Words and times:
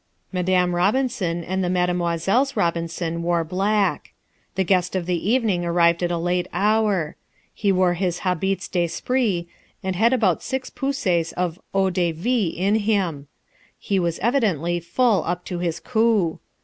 Madame 0.31 0.73
Robinson 0.73 1.43
and 1.43 1.63
the 1.63 1.69
Mademoiselles 1.69 2.55
Robinson 2.57 3.21
wore 3.21 3.43
black. 3.43 4.13
The 4.55 4.63
guest 4.63 4.95
of 4.95 5.05
the 5.05 5.29
evening 5.29 5.63
arrived 5.63 6.01
at 6.01 6.09
a 6.09 6.17
late 6.17 6.47
hour. 6.51 7.15
He 7.53 7.71
wore 7.71 7.93
his 7.93 8.17
habits 8.25 8.67
de 8.67 8.87
spri, 8.87 9.45
and 9.83 9.95
had 9.95 10.11
about 10.11 10.41
six 10.41 10.71
pouces 10.71 11.33
of 11.33 11.59
eau 11.71 11.91
de 11.91 12.11
vie 12.13 12.49
in 12.57 12.73
him. 12.77 13.27
He 13.77 13.99
was 13.99 14.17
evidently 14.23 14.79
full 14.79 15.23
up 15.23 15.45
to 15.45 15.59
his 15.59 15.79
cou. 15.79 16.39